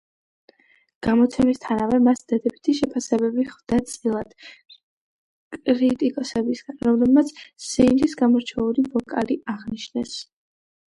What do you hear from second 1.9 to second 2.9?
მას დადებითი